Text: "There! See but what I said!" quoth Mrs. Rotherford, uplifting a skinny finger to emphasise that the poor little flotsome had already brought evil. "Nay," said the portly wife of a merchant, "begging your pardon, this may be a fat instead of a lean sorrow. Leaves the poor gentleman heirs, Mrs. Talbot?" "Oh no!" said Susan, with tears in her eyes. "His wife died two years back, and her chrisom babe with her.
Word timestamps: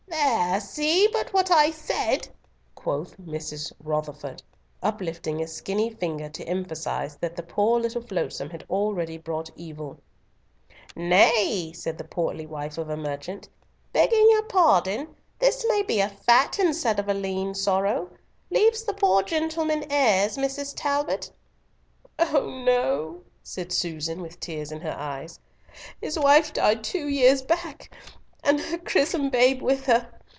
"There! 0.33 0.59
See 0.59 1.07
but 1.11 1.33
what 1.33 1.49
I 1.49 1.71
said!" 1.71 2.27
quoth 2.75 3.17
Mrs. 3.17 3.71
Rotherford, 3.81 4.43
uplifting 4.83 5.41
a 5.41 5.47
skinny 5.47 5.89
finger 5.89 6.27
to 6.29 6.43
emphasise 6.45 7.15
that 7.15 7.35
the 7.37 7.43
poor 7.43 7.79
little 7.79 8.01
flotsome 8.01 8.49
had 8.51 8.65
already 8.69 9.17
brought 9.17 9.49
evil. 9.55 9.97
"Nay," 10.95 11.71
said 11.73 11.97
the 11.97 12.03
portly 12.03 12.45
wife 12.45 12.77
of 12.77 12.89
a 12.89 12.97
merchant, 12.97 13.47
"begging 13.93 14.27
your 14.29 14.43
pardon, 14.43 15.15
this 15.39 15.65
may 15.69 15.81
be 15.81 15.99
a 16.01 16.09
fat 16.09 16.59
instead 16.59 16.99
of 16.99 17.07
a 17.09 17.13
lean 17.13 17.53
sorrow. 17.53 18.09
Leaves 18.49 18.83
the 18.83 18.93
poor 18.93 19.23
gentleman 19.23 19.85
heirs, 19.89 20.35
Mrs. 20.37 20.73
Talbot?" 20.75 21.31
"Oh 22.19 22.61
no!" 22.65 23.21
said 23.43 23.71
Susan, 23.71 24.21
with 24.21 24.39
tears 24.41 24.71
in 24.73 24.81
her 24.81 24.95
eyes. 24.97 25.39
"His 26.01 26.19
wife 26.19 26.51
died 26.53 26.83
two 26.83 27.07
years 27.07 27.41
back, 27.41 27.89
and 28.43 28.59
her 28.59 28.77
chrisom 28.79 29.29
babe 29.29 29.61
with 29.61 29.85
her. 29.85 30.09